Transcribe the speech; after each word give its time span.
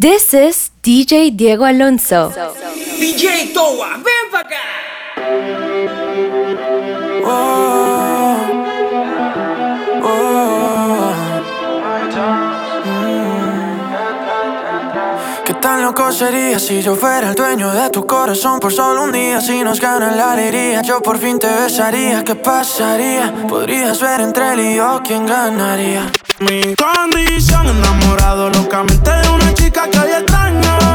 This 0.00 0.32
is 0.32 0.70
DJ 0.82 1.36
Diego 1.36 1.66
Alonso. 1.66 2.32
DJ 2.98 3.52
Toa, 3.52 3.98
ven 3.98 4.30
para 4.32 4.48
acá. 4.48 4.56
Oh, 7.26 8.36
oh. 10.02 11.12
¿Qué 15.44 15.52
tan 15.60 15.82
loco 15.82 16.10
sería 16.12 16.58
si 16.58 16.80
yo 16.80 16.96
fuera 16.96 17.28
el 17.28 17.34
dueño 17.34 17.70
de 17.70 17.90
tu 17.90 18.06
corazón 18.06 18.58
por 18.58 18.72
solo 18.72 19.04
un 19.04 19.12
día? 19.12 19.42
Si 19.42 19.62
nos 19.62 19.78
gana 19.82 20.12
la 20.12 20.32
alegría, 20.32 20.80
yo 20.80 21.02
por 21.02 21.18
fin 21.18 21.38
te 21.38 21.46
besaría. 21.46 22.24
¿Qué 22.24 22.36
pasaría? 22.36 23.34
Podrías 23.46 24.00
ver 24.00 24.22
entre 24.22 24.54
él 24.54 24.60
y 24.60 24.76
yo 24.76 25.02
quién 25.04 25.26
ganaría. 25.26 26.10
Mi 26.38 26.74
condición 26.74 27.66
enamorado 27.68 28.48
locamente 28.48 29.29
chica 29.70 29.88
que 29.88 29.98
hoy 30.00 30.89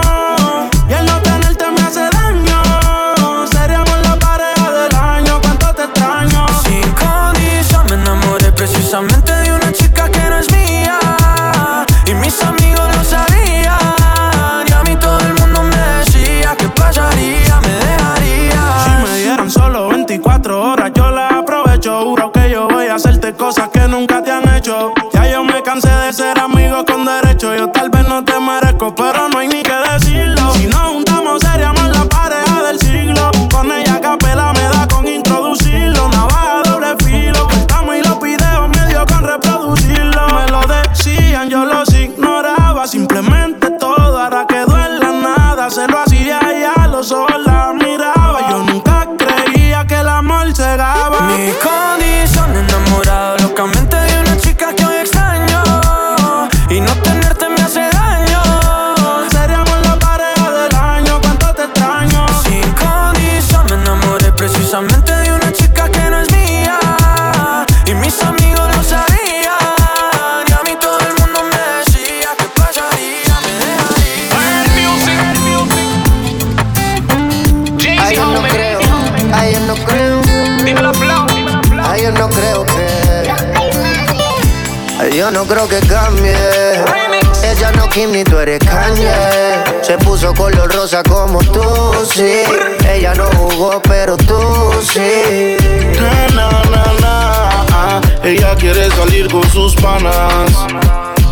no 85.46 85.53
creo 85.53 85.68
que 85.68 85.79
cambie. 85.88 86.35
Ella 87.44 87.72
no 87.74 87.88
Kim 87.90 88.12
ni 88.12 88.24
tú 88.24 88.38
eres 88.38 88.59
Kanye. 88.59 89.12
Se 89.81 89.97
puso 89.97 90.34
color 90.34 90.74
rosa 90.74 91.03
como 91.03 91.40
tú, 91.40 91.62
sí. 92.13 92.44
Ella 92.88 93.13
no 93.13 93.25
jugó 93.38 93.81
pero 93.81 94.18
tú 94.18 94.40
sí. 94.81 95.57
Na, 96.00 96.28
na, 96.35 96.94
na, 97.01 98.01
Ella 98.23 98.56
quiere 98.56 98.89
salir 98.91 99.28
con 99.29 99.47
sus 99.50 99.75
panas. 99.75 100.51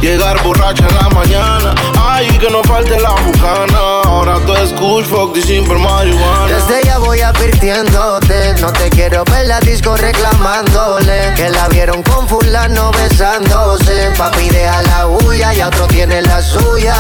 Llegar 0.02 0.42
borracha 0.44 0.86
en 0.88 0.96
la 0.96 1.10
mañana. 1.10 1.76
Ay, 1.98 2.28
que 2.40 2.50
no 2.50 2.64
falte 2.64 3.00
la 3.00 3.12
bucana 3.12 3.93
Ahora 4.04 4.40
tú 4.46 4.54
es 4.54 4.72
kush, 4.74 5.06
fuck, 5.06 5.36
simple 5.38 5.76
marihuana. 5.76 6.48
Desde 6.48 6.84
ya 6.86 6.98
voy 6.98 7.22
advirtiéndote 7.22 8.54
No 8.62 8.72
te 8.72 8.90
quiero 8.90 9.24
ver 9.26 9.48
la 9.48 9.60
disco 9.60 9.96
reclamándole. 9.96 11.34
Que 11.36 11.50
la 11.50 11.68
vieron 11.70 12.04
con 12.04 12.28
fulano 12.28 12.92
besándose. 12.92 14.12
Papi 14.18 14.50
deja 14.50 14.82
la 14.84 15.08
huya 15.08 15.54
y 15.54 15.62
otro 15.62 15.88
tiene 15.88 16.22
la 16.22 16.42
suya. 16.42 16.96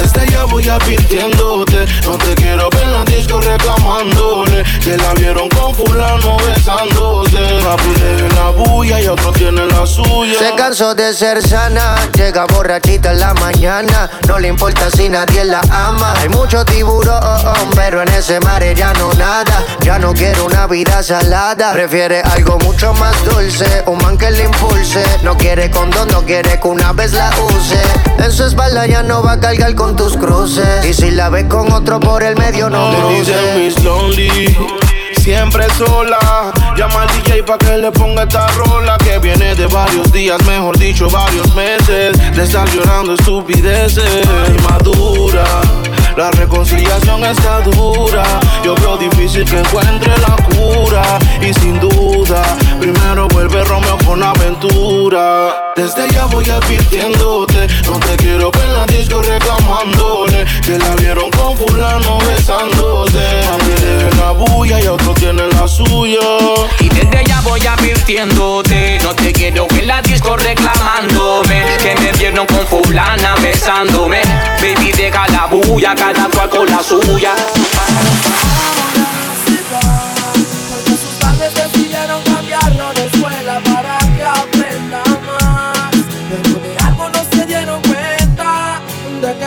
Desde 0.00 0.30
ya 0.30 0.44
voy 0.44 0.68
advirtiéndote 0.68 1.86
No 2.04 2.16
te 2.18 2.34
quiero 2.34 2.68
ver 2.70 2.86
la 2.88 3.04
disco 3.04 3.40
reclamándole. 3.40 4.64
Que 4.82 4.96
la 4.96 5.14
vieron 5.14 5.48
con 5.50 5.74
fulano 5.74 6.36
besándose. 6.38 7.38
Papi 7.64 8.00
deja 8.00 8.34
la 8.34 8.50
bulla 8.50 9.00
y 9.00 9.06
otro 9.06 9.32
tiene 9.32 9.66
la 9.66 9.86
suya. 9.86 10.38
Se 10.38 10.54
cansó 10.54 10.94
de 10.94 11.12
ser 11.12 11.42
sana 11.46 11.96
Llega 12.14 12.46
borrachita 12.46 13.12
en 13.12 13.20
la 13.20 13.34
mañana. 13.34 14.10
No 14.26 14.38
le 14.38 14.48
importa 14.48 14.90
si 14.90 15.08
nadie 15.08 15.44
la 15.44 15.60
ama 15.70 16.14
Hay 16.22 16.28
mucho 16.28 16.64
tiburón 16.64 17.20
Pero 17.74 18.00
en 18.00 18.08
ese 18.10 18.38
mar 18.40 18.62
ya 18.76 18.92
no 18.92 19.12
nada. 19.14 19.64
Ya 19.80 19.98
no 19.98 20.14
quiere 20.14 20.40
una 20.40 20.68
vida 20.68 21.02
salada. 21.02 21.72
Prefiere 21.72 22.20
algo 22.20 22.58
mucho 22.60 22.94
más 22.94 23.12
dulce 23.24 23.82
Un 23.86 23.98
man 23.98 24.16
que 24.16 24.30
le 24.30 24.44
impulse. 24.44 25.02
No 25.24 25.36
quiere 25.36 25.68
condón, 25.68 26.08
no 26.12 26.22
quiere 26.22 26.60
que 26.60 26.68
una 26.68 26.92
vez 26.92 27.12
la 27.12 27.28
use. 27.56 27.82
En 28.18 28.30
su 28.30 28.44
espalda 28.44 28.86
ya 28.86 29.02
no 29.02 29.20
va 29.24 29.32
a 29.32 29.40
cargar 29.40 29.74
con 29.74 29.96
tus 29.96 30.16
cruces. 30.16 30.86
Y 30.86 30.94
si 30.94 31.10
la 31.10 31.28
ves 31.28 31.46
con 31.46 31.72
otro 31.72 31.98
por 31.98 32.22
el 32.22 32.36
medio 32.36 32.70
no 32.70 32.94
cruce. 32.94 33.34
Miss 33.56 33.82
Lonely 33.82 34.56
Siempre 35.22 35.64
sola, 35.78 36.52
llama 36.76 37.02
al 37.02 37.08
DJ 37.08 37.44
pa' 37.44 37.56
que 37.56 37.78
le 37.78 37.92
ponga 37.92 38.24
esta 38.24 38.48
rola 38.48 38.98
Que 38.98 39.20
viene 39.20 39.54
de 39.54 39.68
varios 39.68 40.10
días, 40.10 40.42
mejor 40.46 40.76
dicho 40.76 41.08
varios 41.08 41.54
meses. 41.54 42.16
De 42.34 42.42
estar 42.42 42.68
llorando 42.70 43.14
estupideces 43.14 44.26
reconciliación 46.92 47.24
está 47.24 47.60
dura. 47.60 48.22
Yo 48.62 48.74
veo 48.74 48.96
difícil 48.96 49.44
que 49.44 49.58
encuentre 49.58 50.12
la 50.18 50.36
cura. 50.36 51.02
Y 51.40 51.52
sin 51.54 51.78
duda, 51.80 52.42
Romeo 53.64 53.98
con 54.06 54.22
aventura. 54.22 55.72
Desde 55.74 56.08
ya 56.10 56.26
voy 56.26 56.48
advirtiéndote 56.50 57.66
No 57.84 57.98
te 57.98 58.16
quiero 58.16 58.50
ver 58.50 58.64
en 58.64 58.72
la 58.74 58.86
disco 58.86 59.22
reclamándole. 59.22 60.44
Que 60.62 60.78
la 60.78 60.94
vieron 60.96 61.30
con 61.30 61.56
fulano 61.56 62.18
besándose. 62.18 63.18
Tiene 63.76 64.10
la 64.16 64.32
bulla 64.32 64.80
y 64.80 64.86
otro 64.86 65.14
tiene 65.14 65.46
la 65.48 65.66
suya. 65.66 66.20
Y 66.80 66.88
desde 66.88 67.24
ya 67.24 67.40
voy 67.40 67.66
advirtiéndote 67.66 68.98
No 69.02 69.14
te 69.14 69.32
quiero 69.32 69.66
en 69.70 69.86
la 69.86 70.02
disco 70.02 70.36
reclamándome. 70.36 71.64
Que 71.82 71.94
me 71.96 72.12
vieron 72.12 72.46
con 72.46 72.66
fulana 72.66 73.34
besándome. 73.42 74.20
Baby 74.60 74.92
deja 74.92 75.26
la 75.28 75.46
bulla, 75.46 75.94
cada 75.94 76.28
cual 76.28 76.48
con 76.48 76.66
la 76.66 76.82
suya. 76.82 77.34
Porque 80.70 80.90
sus 80.90 81.14
padres 81.20 81.54
decidieron 81.54 82.22
cambiarlo 82.22 82.92
de 82.94 83.01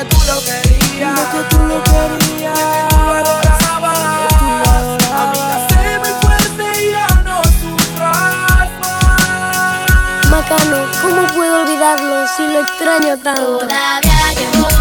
tú 0.09 0.17
lo 0.27 0.38
querías. 0.43 1.16
De 1.16 1.23
que 1.31 1.41
tú 1.49 1.57
lo 1.59 1.83
querías. 1.83 2.53
De 2.55 2.61
que 2.61 2.81
tú 2.89 2.97
lo 2.97 3.13
adorabas. 3.13 3.99
Amiga, 5.21 5.57
sé 5.69 5.81
muy 5.99 6.13
fuerte 6.21 6.63
y 6.81 6.91
ya 6.91 7.07
no 7.23 7.38
sufras 7.61 8.69
más. 8.81 10.29
Macano, 10.29 10.77
¿cómo 11.01 11.21
puedo 11.33 11.61
olvidarlo 11.61 12.27
si 12.35 12.44
lo 12.47 12.59
extraño 12.61 13.17
tanto? 13.17 13.59
Todavía 13.59 14.33
llevo 14.38 14.75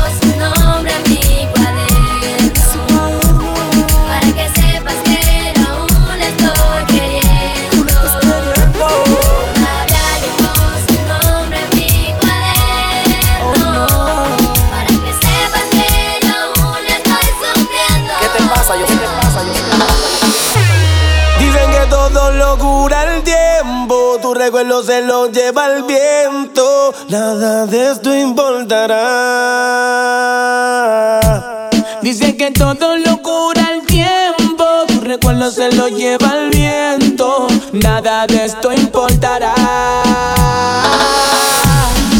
lleva 25.54 25.66
el 25.76 25.82
viento, 25.84 26.92
nada 27.08 27.66
de 27.66 27.92
esto 27.92 28.12
importará. 28.14 28.90
Dice 32.02 32.36
que 32.36 32.50
todo 32.50 32.96
lo 32.96 33.22
cura 33.22 33.70
el 33.72 33.86
tiempo, 33.86 34.64
tu 34.88 35.00
recuerdo 35.00 35.50
se 35.52 35.70
lo 35.72 35.86
lleva 35.88 36.32
el 36.38 36.50
viento, 36.50 37.46
nada 37.72 38.26
de 38.26 38.46
esto 38.46 38.72
importará. 38.72 39.54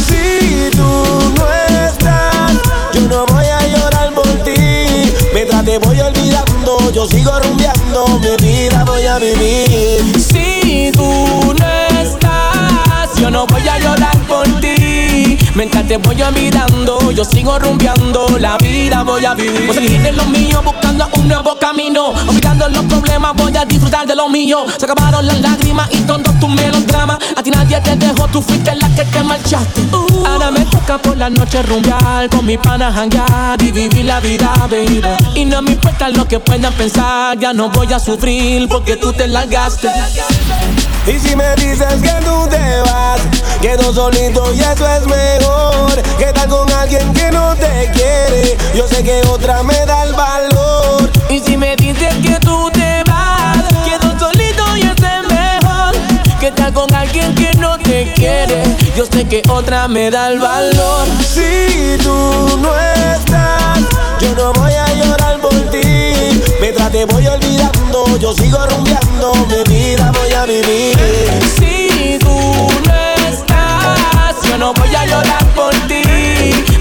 Si 0.07 0.69
tú 0.71 1.33
no 1.37 1.51
estás, 1.87 2.53
yo 2.93 3.01
no 3.01 3.25
voy 3.25 3.45
a 3.45 3.67
llorar 3.67 4.13
por 4.13 4.27
ti, 4.45 5.11
mientras 5.33 5.65
te 5.65 5.77
voy 5.79 5.99
olvidando, 5.99 6.91
yo 6.91 7.05
sigo 7.05 7.37
rumbeando, 7.39 8.07
mi 8.19 8.35
vida 8.37 8.85
voy 8.85 9.05
a 9.05 9.19
vivir. 9.19 10.24
Mientras 15.55 15.87
te 15.87 15.95
voy 15.95 16.17
mirando, 16.33 17.11
yo 17.11 17.23
sigo 17.23 17.57
rumbeando, 17.57 18.27
la 18.39 18.57
vida 18.57 19.03
voy 19.03 19.23
a 19.23 19.33
vivir. 19.33 19.67
Voy 19.67 19.77
a 19.77 19.79
seguir 19.79 20.05
en 20.05 20.17
lo 20.17 20.25
mío, 20.25 20.61
buscando 20.61 21.07
un 21.13 21.29
nuevo 21.29 21.55
camino. 21.57 22.09
Olvidando 22.27 22.67
los 22.67 22.83
problemas, 22.83 23.33
voy 23.35 23.55
a 23.55 23.63
disfrutar 23.63 24.05
de 24.05 24.15
lo 24.15 24.27
mío. 24.27 24.65
Se 24.77 24.83
acabaron 24.83 25.25
las 25.25 25.39
lágrimas 25.39 25.87
y 25.93 25.99
todos 26.01 26.37
tus 26.41 26.49
melodramas. 26.49 27.19
A 27.37 27.41
ti 27.41 27.51
nadie 27.51 27.79
te 27.79 27.95
dejó, 27.95 28.27
tú 28.27 28.41
fuiste 28.41 28.75
la 28.75 28.89
que 28.95 29.05
te 29.05 29.23
marchaste. 29.23 29.81
Ahora 29.93 30.04
por 30.97 31.17
la 31.17 31.29
noche 31.29 31.61
rumbear, 31.63 32.29
con 32.29 32.45
mi 32.45 32.57
pana 32.57 32.87
hangar 32.87 33.61
y 33.61 33.71
vivir 33.71 34.05
la 34.05 34.19
vida, 34.19 34.53
baby. 34.69 35.01
Y 35.33 35.45
no 35.45 35.61
me 35.61 35.71
importa 35.71 36.09
lo 36.09 36.27
que 36.27 36.39
puedan 36.39 36.73
pensar, 36.73 37.37
ya 37.39 37.53
no 37.53 37.69
voy 37.69 37.91
a 37.93 37.99
sufrir 37.99 38.67
porque 38.67 38.95
tú 38.95 39.11
te 39.13 39.27
largaste. 39.27 39.89
Y 41.07 41.19
si 41.19 41.35
me 41.35 41.55
dices 41.55 42.01
que 42.01 42.25
tú 42.25 42.47
te 42.49 42.81
vas, 42.81 43.21
quedo 43.61 43.93
solito 43.93 44.53
y 44.53 44.59
eso 44.59 44.87
es 44.87 45.05
mejor. 45.07 46.01
Que 46.17 46.25
tal 46.33 46.49
con 46.49 46.71
alguien 46.71 47.13
que 47.13 47.31
no 47.31 47.55
te 47.55 47.91
quiere, 47.93 48.57
yo 48.75 48.87
sé 48.87 49.03
que 49.03 49.21
otra 49.27 49.63
me 49.63 49.85
da 49.85 50.03
el 50.03 50.13
valor. 50.13 51.09
Y 51.29 51.39
si 51.39 51.57
me 51.57 51.75
dices 51.75 52.13
que 52.23 52.39
tú 52.39 52.69
te 52.71 52.74
alguien 57.15 57.35
que 57.35 57.57
no 57.57 57.77
te 57.77 58.11
quiere, 58.13 58.63
yo 58.95 59.05
sé 59.05 59.25
que 59.25 59.41
otra 59.49 59.87
me 59.87 60.11
da 60.11 60.29
el 60.29 60.39
valor. 60.39 61.07
Si 61.21 61.97
tú 62.03 62.59
no 62.61 62.71
estás, 62.77 63.79
yo 64.19 64.35
no 64.35 64.53
voy 64.53 64.73
a 64.73 64.93
llorar 64.93 65.39
por 65.39 65.53
ti. 65.71 66.13
Mientras 66.59 66.91
te 66.91 67.05
voy 67.05 67.25
olvidando, 67.27 68.17
yo 68.19 68.33
sigo 68.33 68.57
rumbeando, 68.67 69.33
mi 69.47 69.73
vida 69.73 70.11
voy 70.11 70.33
a 70.33 70.45
vivir. 70.45 70.97
Si 71.57 72.17
tú 72.19 72.37
no 72.85 72.93
estás, 73.29 74.35
yo 74.47 74.57
no 74.57 74.73
voy 74.73 74.95
a 74.95 75.05
llorar 75.05 75.45
por 75.55 75.73
ti. 75.87 76.01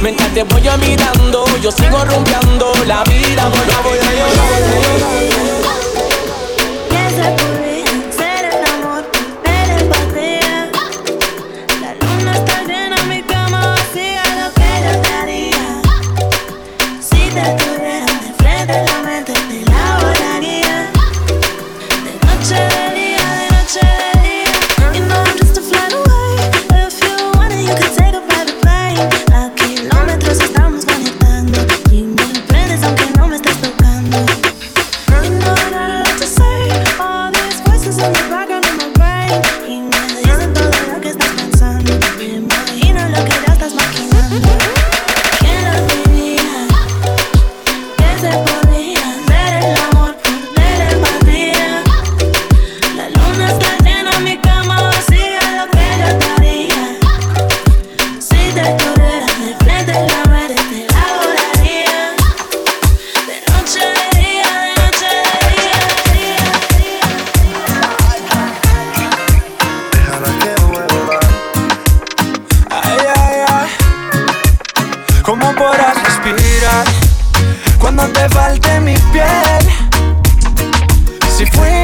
Mientras 0.00 0.32
te 0.34 0.42
voy 0.42 0.62
mirando, 0.80 1.44
yo 1.62 1.70
sigo 1.70 2.04
rumbeando, 2.04 2.72
la 2.86 3.04
vida 3.04 3.48
voy 3.48 3.74
a, 3.74 3.80
voy 3.82 3.98
a 3.98 4.12
llorar. 4.12 4.54
¿Qué 6.90 7.10
se 7.10 7.30
podría 7.30 7.53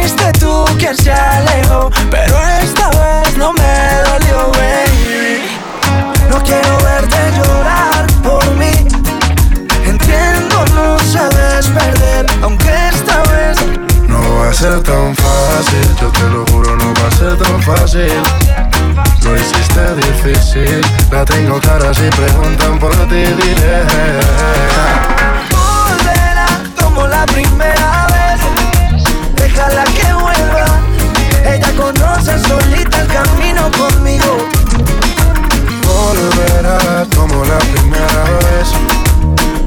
fuiste 0.00 0.32
tú 0.38 0.64
quien 0.78 0.96
se 0.96 1.12
alejó, 1.12 1.90
pero 2.10 2.34
esta 2.62 2.88
vez 2.88 3.36
no 3.36 3.52
me 3.52 3.72
dolió, 4.08 4.50
baby. 4.52 5.58
No 6.30 6.42
quiero 6.42 6.76
verte 6.78 7.18
llorar 7.36 8.06
por 8.22 8.44
mí. 8.56 8.72
Entiendo, 9.84 10.64
no 10.74 10.98
sabes 11.00 11.66
perder, 11.68 12.26
aunque 12.42 12.70
esta 12.88 13.22
vez 13.32 13.56
No 14.08 14.20
va 14.38 14.50
a 14.50 14.54
ser 14.54 14.80
tan 14.82 15.14
fácil, 15.16 15.96
yo 16.00 16.08
te 16.08 16.22
lo 16.22 16.46
juro, 16.46 16.76
no 16.76 16.94
va 16.94 17.08
a 17.08 17.16
ser 17.16 17.36
tan 17.36 17.62
fácil. 17.62 18.22
Lo 19.22 19.36
hiciste 19.36 19.94
difícil, 19.96 20.80
la 21.10 21.24
tengo 21.24 21.60
cara 21.60 21.92
si 21.92 22.08
preguntan 22.10 22.78
por 22.78 22.94
ti, 23.08 23.22
diré. 23.40 23.84
volverá 25.50 26.46
como 26.80 27.06
la 27.06 27.26
primera. 27.26 27.79
Déjala 29.60 29.84
que 29.84 30.12
vuelva. 30.14 30.64
Ella 31.44 31.72
conoce 31.76 32.38
solita 32.48 33.02
el 33.02 33.08
camino 33.08 33.70
conmigo. 33.72 34.38
Volverá 35.84 37.06
como 37.14 37.44
la 37.44 37.58
primera 37.58 38.24
vez. 38.40 38.68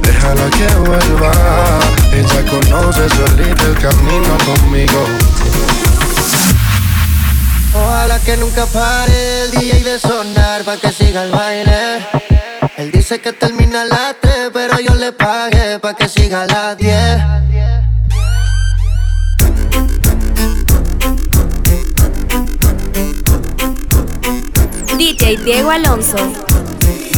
Déjala 0.02 0.50
que 0.50 0.66
vuelva. 0.82 1.32
Ella 2.12 2.42
conoce 2.50 3.08
solita 3.08 3.62
el 3.62 3.78
camino 3.78 4.36
conmigo. 4.44 5.06
Ojalá 7.72 8.18
que 8.18 8.36
nunca 8.36 8.66
pare 8.66 9.42
el 9.44 9.50
DJ 9.52 9.84
de 9.84 10.00
sonar 10.00 10.64
pa' 10.64 10.76
que 10.76 10.90
siga 10.90 11.22
el 11.22 11.30
baile. 11.30 12.04
Él 12.78 12.90
dice 12.90 13.20
que 13.20 13.32
termina 13.32 13.82
a 13.82 13.84
las 13.84 14.16
3, 14.20 14.50
pero 14.52 14.80
yo 14.80 14.96
le 14.96 15.12
pagué 15.12 15.78
pa' 15.78 15.94
que 15.94 16.08
siga 16.08 16.42
a 16.42 16.46
las 16.46 16.78
10. 16.78 17.83
DJ 25.04 25.36
Diego 25.44 25.70
Alonso. 25.70 26.16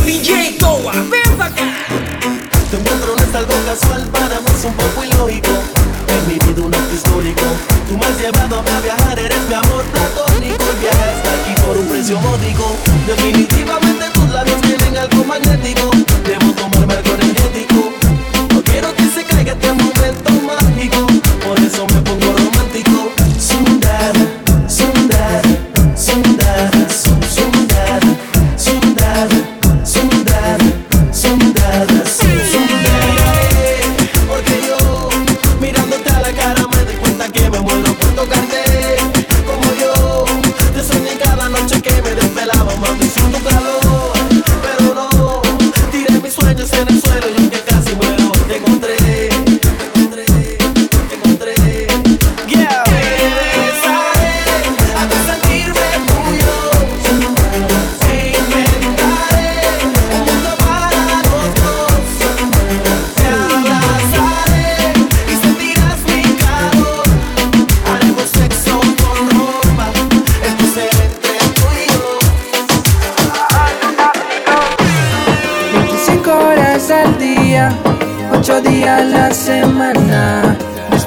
DJ 0.05 0.59
Toa, 0.59 0.93
ven 1.09 1.38
pa' 1.38 1.47
acá. 1.47 1.87
Te 2.69 2.78
encuentro 2.78 3.14
no 3.14 3.23
es 3.23 3.33
algo 3.33 3.55
casual, 3.64 4.02
para 4.11 4.40
mí 4.40 4.47
es 4.52 4.64
un 4.64 4.73
poco 4.73 5.05
ilógico. 5.05 5.52
En 6.09 6.26
mi 6.26 6.35
vida 6.35 6.66
un 6.66 6.75
acto 6.75 6.93
histórico. 6.93 7.43
Tú 7.88 7.97
me 7.97 8.07
has 8.07 8.19
llevado 8.19 8.59
a 8.59 8.81
viajar, 8.81 9.16
eres 9.21 9.40
mi 9.49 9.55
amor 9.55 9.85
platónico. 9.85 10.64
El 10.64 10.78
viaje 10.81 11.11
hasta 11.14 11.33
aquí 11.33 11.61
por 11.64 11.76
un 11.76 11.87
precio 11.87 12.19
módico. 12.19 12.76
Definitivamente 13.07 14.05
tus 14.12 14.31
labios 14.31 14.61
tienen 14.62 14.97
algo 14.97 15.25
magnético. 15.25 15.90
Debo 16.26 16.52
tomarme 16.55 16.93
algo 16.93 17.14
energético. 17.14 17.36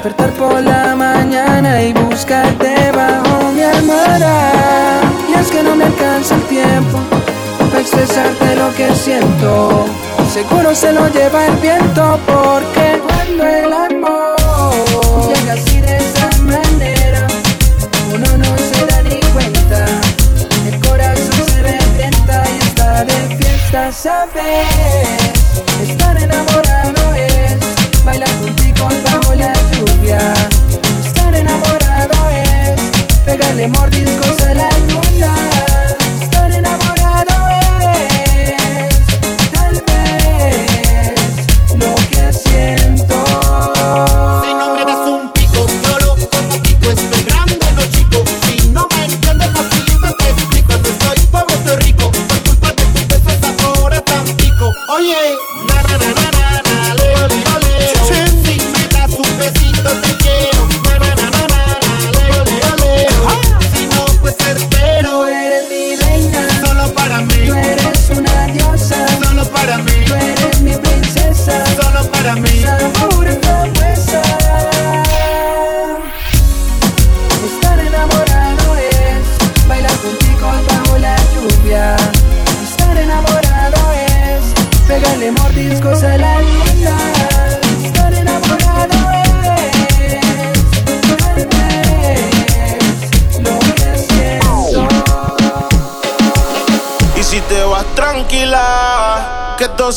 Despertar 0.02 0.32
por 0.32 0.62
la 0.62 0.96
mañana 0.96 1.82
y 1.82 1.92
buscarte 1.92 2.90
bajo 2.90 3.52
mi 3.52 3.60
almohada. 3.60 4.50
Y 5.28 5.38
es 5.38 5.50
que 5.50 5.62
no 5.62 5.76
me 5.76 5.84
alcanza 5.84 6.36
el 6.36 6.42
tiempo 6.44 6.98
para 7.58 7.80
expresarte 7.80 8.56
lo 8.56 8.74
que 8.76 8.94
siento. 8.94 9.84
Seguro 10.32 10.74
se 10.74 10.94
lo 10.94 11.06
lleva 11.08 11.44
el 11.48 11.56
viento 11.56 12.18
porque 12.24 12.89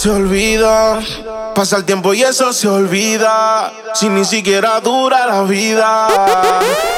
se 0.04 0.10
olvida. 0.10 1.00
Pasa 1.56 1.78
el 1.78 1.86
tiempo 1.86 2.14
y 2.14 2.24
eso 2.24 2.52
se 2.52 2.68
olvida. 2.68 3.72
Si 3.94 4.10
ni 4.10 4.26
siquiera 4.26 4.82
dura 4.82 5.26
la 5.26 5.44
vida. 5.44 6.10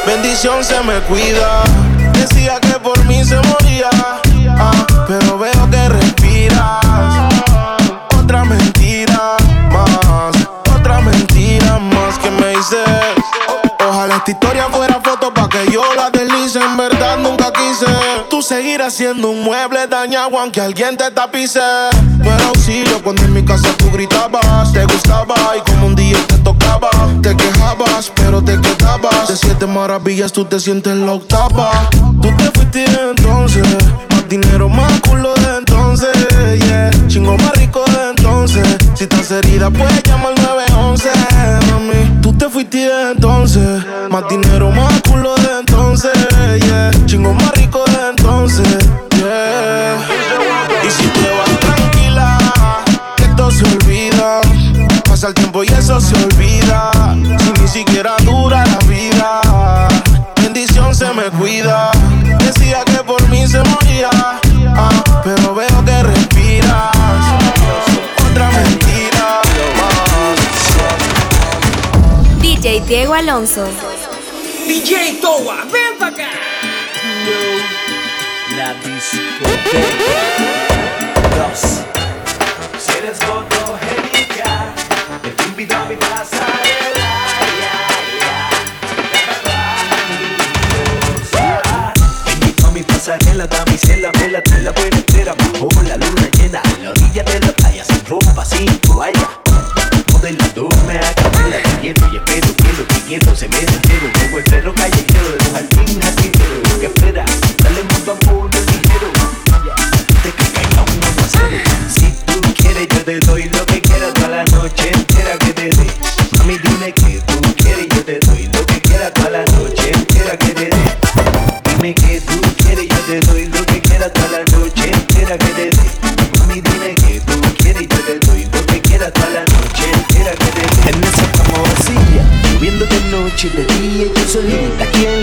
Bendición 0.08 0.64
se 0.64 0.82
me 0.82 1.00
cuida. 1.02 1.64
Decía 2.14 2.60
que 2.60 2.65
Seguirás 18.75 18.94
siendo 18.94 19.29
un 19.29 19.41
mueble 19.41 19.88
dañado 19.88 20.38
aunque 20.38 20.60
alguien 20.60 20.98
te 20.98 21.10
tapice. 21.10 21.62
No 22.17 22.25
era 22.25 22.48
auxilio 22.48 23.01
cuando 23.01 23.24
en 23.24 23.32
mi 23.32 23.41
casa 23.41 23.70
tú 23.77 23.89
gritabas. 23.89 24.74
Te 24.74 24.84
gustaba 24.84 25.34
y 25.55 25.72
como 25.72 25.86
un 25.86 25.96
día 25.96 26.17
te 26.27 26.38
tocaba. 26.39 26.89
Te 27.22 27.38
quejabas, 27.38 28.12
pero 28.13 28.44
te 28.44 28.60
quedabas. 28.60 29.29
De 29.29 29.38
siete 29.38 29.65
maravillas 29.65 30.34
tú 30.34 30.44
te 30.44 30.60
sientes 30.60 30.94
la 30.94 31.13
octava. 31.13 31.72
Tú 32.22 32.29
te 32.36 32.51
fuiste 32.51 32.84
entonces. 32.84 33.65
Más 34.10 34.27
dinero, 34.27 34.67
más 34.67 34.91
culo 35.00 35.34
de 35.36 35.58
entonces. 35.60 36.10
Yeah. 36.67 36.91
Chingo 37.08 37.38
más 37.38 37.55
rico 37.55 37.82
de 37.86 38.10
entonces. 38.10 38.67
Si 38.96 39.05
estás 39.05 39.32
herida, 39.32 39.70
puedes 39.70 40.03
llamar 40.03 40.34
al 40.36 40.44
911. 40.44 41.10
Mami, 41.72 42.22
tú 42.22 42.34
te 42.34 42.50
fuiste 42.50 42.91
entonces. 43.13 43.86
Más 44.10 44.27
dinero, 44.27 44.70
más 44.72 45.01
culo 45.01 45.34
de 45.36 45.60
entonces. 45.62 46.12
Pasa 55.16 55.30
el 55.30 55.34
tiempo 55.34 55.64
y 55.64 55.68
eso 55.68 56.02
se 56.02 56.14
olvida. 56.26 56.92
Si 57.40 57.62
ni 57.62 57.68
siquiera 57.70 58.18
dura 58.26 58.66
la 58.66 58.78
vida. 58.80 59.40
Bendición 60.42 60.94
se 60.94 61.06
me 61.14 61.32
cuida. 61.32 61.90
Decía 62.40 62.84
que 62.84 63.02
por 63.02 63.26
mí 63.30 63.48
se 63.48 63.64
moría. 63.64 64.10
ah, 64.12 65.22
pero 65.24 65.56
veo 65.56 65.86
que 65.86 66.04
respiras. 66.04 66.92
Otra 68.30 68.50
mentira 68.52 69.40
más. 69.78 70.38
DJ 72.42 72.82
Diego 72.82 73.14
Alonso. 73.14 73.70
DJ 74.68 75.20
Toa, 75.22 75.64
ven 75.72 75.98
pa' 75.98 76.08
acá. 76.08 76.28
La 78.58 78.74
discoteca. 78.84 79.80
Dos. 81.38 81.86
Si 82.78 82.92
eres 82.98 83.18
pasarela, 93.48 93.48
damisela, 93.48 94.12
me 94.20 94.30
la 94.30 94.42
tela 94.42 94.72
buena 94.72 94.98
entera 94.98 95.36
bajo 95.36 95.82
la 95.84 95.98
luna 95.98 96.30
llena. 96.38 96.62
A 96.62 96.84
la 96.84 96.90
orilla 96.92 97.24
de 97.24 97.40
la 97.40 97.54
playa, 97.54 97.84
sin 97.86 98.06
ropa, 98.06 98.46
sin 98.46 98.80
toalla. 98.80 99.30
Modelándome 100.12 100.98
a 100.98 101.14
capela, 101.14 101.58
te 101.64 101.80
quiero 101.82 102.14
y 102.14 102.18
espero, 102.18 102.48
quiero, 102.58 102.84
te 102.88 103.02
quiero, 103.08 103.36
se 103.36 103.48
me 103.48 103.60
entero. 103.60 104.15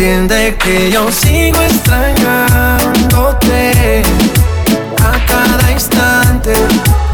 entiende 0.00 0.56
que 0.56 0.90
yo 0.90 1.12
sigo 1.12 1.60
extrañándote 1.60 4.02
a 4.96 5.26
cada 5.26 5.70
instante, 5.70 6.54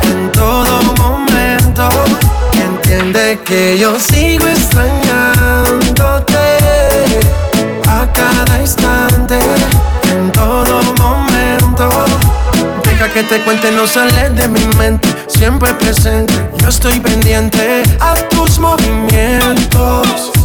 en 0.03 0.31
todo 0.31 0.95
momento. 0.97 1.89
Entiende 2.53 3.41
que 3.45 3.77
yo 3.77 3.99
sigo 3.99 4.47
extrañándote 4.47 6.39
a 7.89 8.07
cada 8.13 8.61
instante, 8.61 9.37
en 10.13 10.31
todo 10.31 10.81
momento. 11.01 11.91
Deja 12.85 13.13
que 13.13 13.25
te 13.25 13.41
cuente, 13.41 13.73
no 13.73 13.89
sale 13.89 14.31
de 14.31 14.47
mi 14.47 14.65
mente, 14.77 15.09
siempre 15.27 15.75
presente. 15.75 16.33
Yo 16.59 16.69
estoy 16.69 17.01
pendiente 17.01 17.83
a 17.99 18.15
tus 18.29 18.61
movimientos 18.61 20.36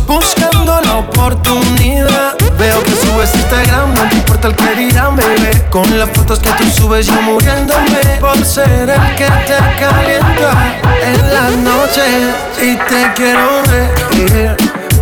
oportunidad. 1.21 2.35
Veo 2.57 2.83
que 2.83 2.91
subes 2.91 3.33
Instagram, 3.35 3.93
no 3.93 4.09
te 4.09 4.15
importa 4.15 4.47
el 4.47 4.55
que 4.55 4.75
dirán, 4.75 5.15
bebé. 5.15 5.65
Con 5.69 5.97
las 5.97 6.09
fotos 6.11 6.39
que 6.39 6.49
tú 6.51 6.63
subes, 6.69 7.07
yo 7.07 7.21
muriéndome 7.21 8.17
por 8.19 8.43
ser 8.43 8.89
el 8.89 9.15
que 9.15 9.25
te 9.25 9.57
calienta 9.79 10.79
en 11.03 11.33
las 11.33 11.51
noches. 11.57 12.35
Y 12.61 12.75
te 12.75 13.13
quiero 13.15 13.61
ver 13.69 14.57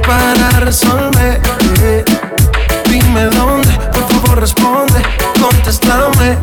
para 0.06 0.60
resolver. 0.60 1.40
Dime 2.86 3.26
dónde, 3.26 3.74
por 3.94 4.08
favor, 4.10 4.40
responde. 4.40 5.02
Contéstame, 5.40 6.38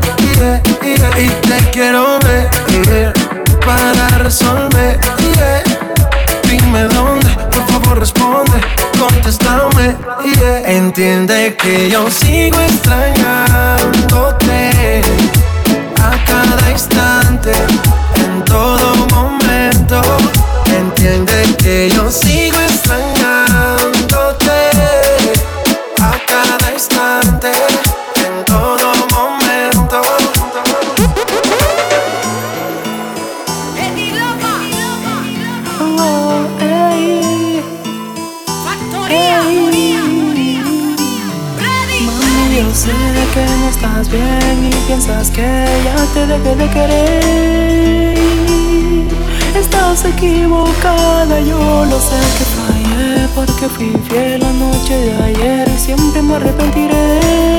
y 1.17 1.29
te 1.47 1.71
quiero 1.71 2.19
ver 2.19 3.13
para 3.65 4.09
resolver. 4.17 4.99
Dime 6.43 6.83
dónde 6.83 7.26
no 7.77 7.89
corresponde, 7.89 8.59
contéstame. 8.97 9.95
Entiende 10.65 11.55
que 11.55 11.89
yo 11.89 12.09
sigo 12.09 12.59
extrañándote 12.59 15.01
a 16.01 16.25
cada 16.25 16.71
instante, 16.71 17.51
en 18.15 18.43
todo 18.45 18.95
momento. 19.13 20.01
Entiende 20.65 21.55
que 21.57 21.89
yo 21.89 22.09
sigo 22.11 22.46
equivocada, 50.27 51.39
yo 51.41 51.85
lo 51.85 51.99
sé 51.99 52.19
que 52.37 52.45
fallé 52.55 53.27
porque 53.35 53.67
fui 53.69 53.93
fiel 54.07 54.41
la 54.41 54.51
noche 54.53 54.95
de 54.95 55.23
ayer 55.23 55.67
y 55.69 55.77
siempre 55.79 56.21
me 56.21 56.35
arrepentiré. 56.35 57.56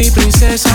mi 0.00 0.10
princesa. 0.10 0.70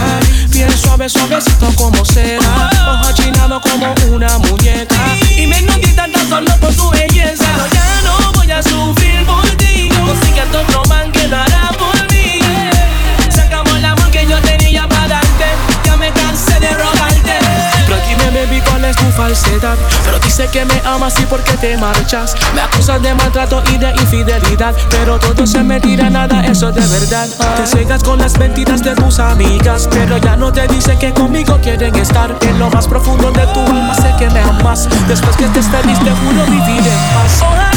Piel 0.52 0.72
suave, 0.78 1.10
suavecito 1.10 1.68
como 1.76 2.06
cera. 2.06 2.70
Ojo 2.88 3.12
chinado 3.14 3.60
como 3.60 3.96
una 4.16 4.38
muñeca. 4.38 4.96
Y 5.36 5.48
me 5.48 5.62
tanta 5.96 6.20
solo 6.30 6.52
por 6.60 6.74
tu 6.76 6.90
belleza. 6.92 7.46
Pero 7.56 7.68
ya 7.74 8.02
no 8.04 8.32
voy 8.34 8.52
a 8.52 8.62
sufrir 8.62 9.26
por 9.26 9.50
ti. 9.58 9.90
Yo 9.90 10.34
que 10.36 10.42
tu 10.52 10.74
román 10.74 11.12
quedará 11.12 11.72
por 11.80 11.96
mí. 12.12 12.40
Sacamos 13.30 13.76
el 13.76 13.86
amor 13.86 14.12
que 14.12 14.28
yo 14.28 14.40
tenía 14.42 14.88
es 18.90 18.96
tu 18.96 19.06
falsedad. 19.12 19.78
Pero 20.06 20.20
dice 20.20 20.48
que 20.52 20.66
me 20.66 20.82
amas 20.86 21.20
y 21.20 21.26
porque 21.26 21.54
te 21.58 21.78
marchas. 21.78 22.36
Me 22.54 22.62
acusas 22.62 23.02
de 23.02 23.14
maltrato 23.14 23.64
y 23.74 23.78
de 23.78 23.92
infidelidad. 23.92 24.76
Pero 24.90 25.20
todo 25.20 25.46
se 25.46 25.64
mentira, 25.64 26.10
nada, 26.10 26.46
eso 26.46 26.70
es 26.70 26.76
de 26.76 26.88
verdad. 26.88 27.28
Te 27.58 27.66
cegas 27.66 28.04
con 28.04 28.20
las 28.20 28.38
mentiras 28.38 28.84
de 28.84 28.96
tus 28.96 29.20
amigas. 29.20 29.88
Pero 29.92 30.18
ya 30.18 30.36
no 30.36 30.52
te 30.52 30.68
dice 30.68 30.98
que 30.98 31.14
conmigo 31.14 31.60
quieren 31.62 31.96
estar. 31.96 32.36
En 32.42 32.60
lo 32.60 32.70
más 32.70 32.88
profundo 32.88 33.32
de 33.32 33.46
tu 33.48 33.60
alma 33.60 33.96
sé 33.96 34.14
que 34.18 34.30
me 34.30 34.42
amas. 34.42 34.88
Después 35.08 35.36
que 35.36 35.48
te 35.48 35.60
estés 35.60 36.00
te 36.00 36.12
juro 36.12 36.46
vivir 36.46 36.80
en 36.80 37.14
paz. 37.14 37.75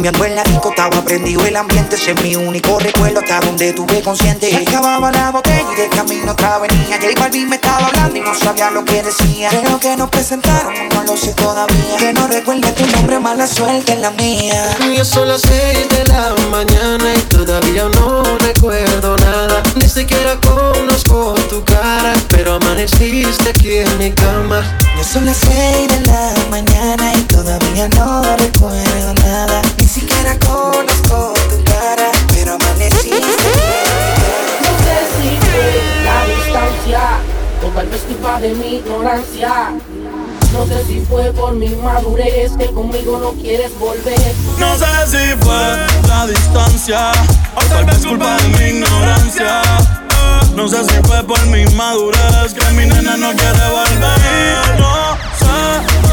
cambiando 0.00 0.24
en 0.24 0.34
la 0.34 0.42
disco 0.44 0.70
estaba 0.70 1.04
prendido 1.04 1.44
el 1.44 1.56
ambiente 1.56 1.96
Ese 1.96 2.12
es 2.12 2.22
mi 2.22 2.34
único 2.34 2.78
recuerdo 2.78 3.20
hasta 3.20 3.40
donde 3.40 3.74
tuve 3.74 4.00
consciente. 4.00 4.48
Se 4.48 4.56
acababa 4.56 5.12
la 5.12 5.30
botella 5.30 5.66
y 5.72 5.76
de 5.76 5.88
camino 5.88 6.32
otra 6.32 6.58
venía. 6.58 6.98
J 6.98 7.20
Balvin 7.20 7.48
me 7.50 7.56
estaba 7.56 7.86
hablando 7.86 8.16
y 8.16 8.20
no 8.20 8.34
sabía 8.34 8.70
lo 8.70 8.82
que 8.82 9.02
decía. 9.02 9.50
Creo 9.50 9.78
que 9.78 9.96
nos 9.96 10.08
presentaron, 10.08 10.72
no 10.94 11.02
lo 11.04 11.16
sé 11.18 11.34
todavía. 11.34 11.96
Que 11.98 12.14
no 12.14 12.26
recuerde 12.28 12.72
tu 12.72 12.86
nombre, 12.86 13.18
mala 13.18 13.46
suerte 13.46 13.92
en 13.92 14.00
la 14.00 14.10
mía. 14.12 14.74
Yo 14.96 15.04
son 15.04 15.28
las 15.28 15.42
seis 15.42 15.86
de 15.90 16.04
la 16.06 16.34
mañana 16.50 17.04
y 17.14 17.20
todavía 17.22 17.84
no 18.00 18.22
recuerdo 18.38 19.18
nada. 19.18 19.62
Ni 19.76 19.88
siquiera 19.88 20.36
conozco 20.40 21.34
tu 21.48 21.62
cara 21.64 22.12
Pero 22.28 22.54
amaneciste 22.54 23.50
aquí 23.50 23.78
en 23.78 23.98
mi 23.98 24.10
cama. 24.12 24.62
Ya 24.96 25.04
son 25.04 25.26
las 25.26 25.36
seis 25.36 25.79
inmadurez 41.72 42.52
que 42.56 42.66
conmigo 42.72 43.18
no 43.18 43.32
quieres 43.40 43.76
volver. 43.78 44.34
No 44.58 44.76
sé 44.76 44.86
si 45.06 45.36
fue 45.44 45.76
la 46.08 46.26
distancia 46.26 47.12
o 47.54 47.60
tal 47.64 47.84
vez 47.84 47.98
culpa 48.06 48.36
de 48.36 48.48
mi 48.48 48.78
ignorancia. 48.78 49.62
Eh, 49.62 50.50
no 50.54 50.68
sé 50.68 50.84
si 50.84 50.96
fue 51.06 51.22
por 51.24 51.44
mi 51.46 51.62
inmadurez 51.62 52.54
que 52.54 52.70
mi 52.72 52.86
nena 52.86 53.16
no 53.16 53.30
quiere 53.32 53.68
volver. 53.70 54.78
No 54.78 55.16
sé. 55.38 56.09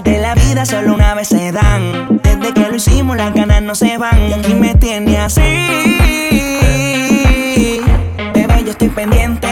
de 0.00 0.18
la 0.18 0.34
vida 0.34 0.66
solo 0.66 0.94
una 0.94 1.14
vez 1.14 1.28
se 1.28 1.52
dan. 1.52 2.20
Desde 2.22 2.52
que 2.52 2.68
lo 2.68 2.76
hicimos, 2.76 3.16
las 3.16 3.32
ganas 3.32 3.62
no 3.62 3.74
se 3.74 3.96
van. 3.98 4.28
Y 4.28 4.32
aquí 4.32 4.54
me 4.54 4.74
tiene 4.74 5.18
así. 5.18 5.40
Bebé, 8.34 8.64
yo 8.64 8.70
estoy 8.70 8.88
pendiente 8.88 9.45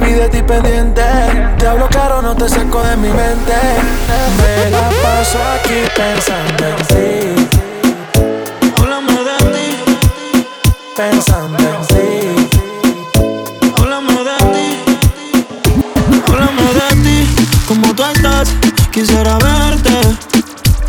Baby, 0.00 0.12
de 0.14 0.28
ti 0.28 0.42
pendiente. 0.42 1.02
Te 1.58 1.66
hablo 1.66 1.88
caro, 1.88 2.22
no 2.22 2.34
te 2.36 2.48
saco 2.48 2.82
de 2.82 2.96
mi 2.96 3.08
mente. 3.08 3.54
Me 4.38 4.70
la 4.70 4.90
paso 5.02 5.38
aquí 5.54 5.74
pensando 5.96 6.66
en 6.66 6.76
ti. 6.86 7.48
Háblame 8.76 9.12
de 9.12 9.36
ti, 9.54 9.66
Pensando 10.96 11.58
en 11.58 11.86
ti. 11.88 12.06
háblame 13.76 14.12
de 14.12 14.36
ti, 14.52 14.68
háblame 16.28 16.62
de 16.74 16.88
ti. 17.02 17.18
Como 17.66 17.94
tú 17.94 18.04
estás, 18.04 18.50
quisiera 18.92 19.36
verte. 19.38 19.98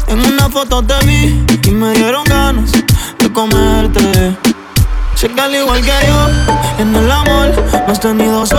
En 0.07 0.19
una 0.19 0.49
foto 0.49 0.83
te 0.83 1.05
vi 1.05 1.45
y 1.63 1.71
me 1.71 1.93
dieron 1.93 2.25
ganas 2.25 2.71
de 3.17 3.33
comerte. 3.33 4.37
Sé 5.15 5.27
que 5.29 5.41
al 5.41 5.55
igual 5.55 5.81
que 5.81 6.07
yo, 6.07 6.27
en 6.77 6.95
el 6.95 7.11
amor 7.11 7.51
no 7.87 7.91
has 7.91 7.99
tenido 7.99 8.45
suerte. 8.45 8.58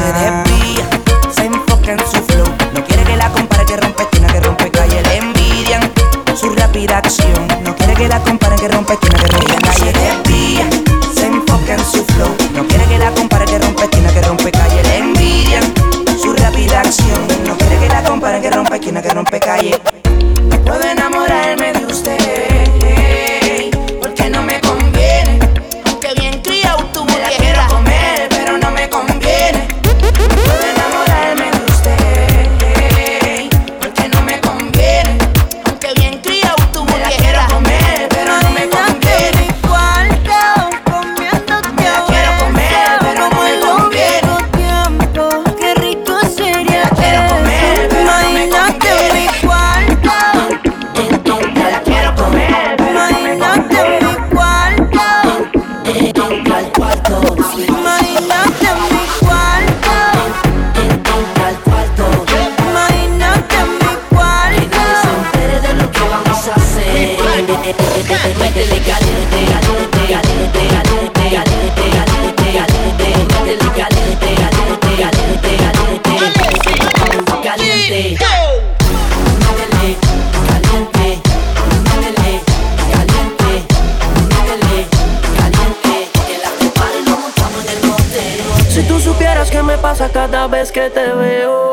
Maldad. 0.00 0.44
Ella 0.44 0.53
que 90.74 90.90
te 90.90 91.12
veo 91.12 91.63